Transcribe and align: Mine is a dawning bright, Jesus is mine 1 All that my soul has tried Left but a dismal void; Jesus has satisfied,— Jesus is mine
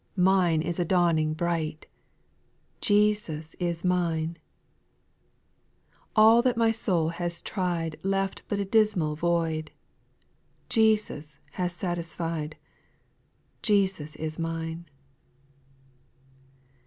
Mine 0.17 0.63
is 0.63 0.79
a 0.79 0.83
dawning 0.83 1.35
bright, 1.35 1.85
Jesus 2.81 3.53
is 3.59 3.85
mine 3.85 4.39
1 6.13 6.13
All 6.15 6.41
that 6.41 6.57
my 6.57 6.71
soul 6.71 7.09
has 7.09 7.39
tried 7.39 7.97
Left 8.01 8.41
but 8.47 8.57
a 8.59 8.65
dismal 8.65 9.15
void; 9.15 9.69
Jesus 10.69 11.39
has 11.51 11.71
satisfied,— 11.73 12.57
Jesus 13.61 14.15
is 14.15 14.39
mine 14.39 14.89